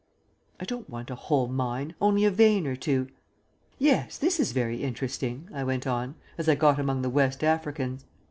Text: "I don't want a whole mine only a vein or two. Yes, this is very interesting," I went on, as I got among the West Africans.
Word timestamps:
"I 0.59 0.65
don't 0.65 0.89
want 0.89 1.11
a 1.11 1.15
whole 1.15 1.47
mine 1.47 1.93
only 2.01 2.25
a 2.25 2.31
vein 2.31 2.65
or 2.65 2.75
two. 2.75 3.09
Yes, 3.77 4.17
this 4.17 4.39
is 4.39 4.51
very 4.51 4.77
interesting," 4.81 5.47
I 5.53 5.63
went 5.63 5.85
on, 5.85 6.15
as 6.39 6.49
I 6.49 6.55
got 6.55 6.79
among 6.79 7.03
the 7.03 7.09
West 7.11 7.43
Africans. 7.43 8.05